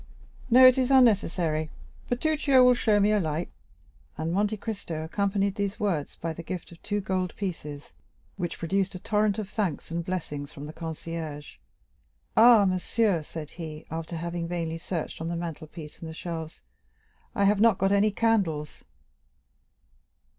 [0.49, 1.69] "No, it is unnecessary;
[2.09, 3.51] Bertuccio will show me a light."
[4.17, 7.93] And Monte Cristo accompanied these words by the gift of two gold pieces,
[8.35, 11.57] which produced a torrent of thanks and blessings from the concierge.
[12.35, 16.63] "Ah, monsieur," said he, after having vainly searched on the mantle piece and the shelves,
[17.35, 18.83] "I have not got any candles."